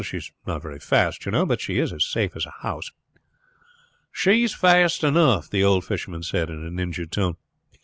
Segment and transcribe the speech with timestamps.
[0.03, 2.89] She is not very fast, you know, but she is as safe as a house."
[4.11, 7.35] "She is fast enough," the old fisherman said in an injured tone.